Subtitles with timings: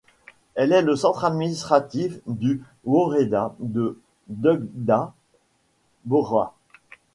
[0.55, 5.13] Elle est le centre administratif du woreda de Dugda
[6.05, 6.55] Bora.